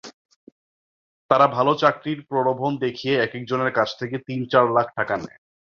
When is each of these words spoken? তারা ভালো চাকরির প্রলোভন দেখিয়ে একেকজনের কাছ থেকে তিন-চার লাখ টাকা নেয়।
তারা 1.31 1.45
ভালো 1.47 1.71
চাকরির 1.75 2.19
প্রলোভন 2.29 2.71
দেখিয়ে 2.77 3.15
একেকজনের 3.17 3.71
কাছ 3.73 3.89
থেকে 3.99 4.15
তিন-চার 4.27 4.65
লাখ 4.71 4.87
টাকা 4.95 5.15
নেয়। 5.17 5.39